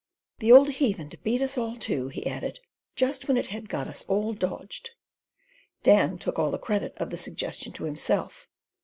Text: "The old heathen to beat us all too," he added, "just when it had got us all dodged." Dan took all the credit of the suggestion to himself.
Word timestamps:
"The 0.39 0.51
old 0.51 0.69
heathen 0.69 1.11
to 1.11 1.17
beat 1.19 1.43
us 1.43 1.59
all 1.59 1.75
too," 1.75 2.07
he 2.07 2.25
added, 2.25 2.59
"just 2.95 3.27
when 3.27 3.37
it 3.37 3.45
had 3.49 3.69
got 3.69 3.87
us 3.87 4.03
all 4.07 4.33
dodged." 4.33 4.89
Dan 5.83 6.17
took 6.17 6.39
all 6.39 6.49
the 6.49 6.57
credit 6.57 6.95
of 6.97 7.11
the 7.11 7.17
suggestion 7.17 7.71
to 7.73 7.83
himself. 7.83 8.47